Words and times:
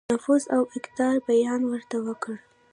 نفوذ 0.13 0.43
او 0.55 0.63
اقتدار 0.77 1.15
بیان 1.29 1.61
ورته 1.65 1.97
وکړ. 2.05 2.35